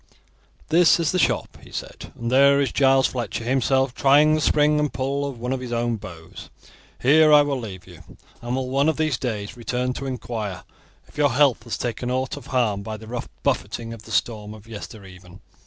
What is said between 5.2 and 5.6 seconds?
of one of